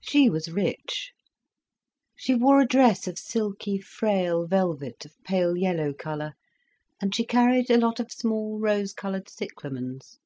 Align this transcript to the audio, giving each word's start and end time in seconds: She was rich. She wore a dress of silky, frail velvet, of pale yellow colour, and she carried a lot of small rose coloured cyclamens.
She 0.00 0.30
was 0.30 0.50
rich. 0.50 1.12
She 2.16 2.34
wore 2.34 2.58
a 2.58 2.66
dress 2.66 3.06
of 3.06 3.18
silky, 3.18 3.78
frail 3.78 4.46
velvet, 4.46 5.04
of 5.04 5.12
pale 5.24 5.58
yellow 5.58 5.92
colour, 5.92 6.32
and 7.02 7.14
she 7.14 7.26
carried 7.26 7.68
a 7.68 7.76
lot 7.76 8.00
of 8.00 8.10
small 8.10 8.58
rose 8.58 8.94
coloured 8.94 9.28
cyclamens. 9.28 10.16